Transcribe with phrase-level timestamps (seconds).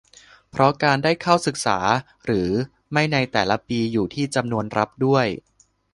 [0.49, 1.79] เพราะการได้เข้าศึกษา
[2.25, 2.49] หรือ
[2.91, 5.25] ไม่ในแต่ละปีอยู่ที่จำนวนรับด้วย